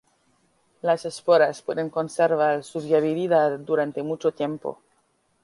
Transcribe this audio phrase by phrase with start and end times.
[0.81, 4.81] Las esporas pueden conservar su viabilidad durante mucho tiempo.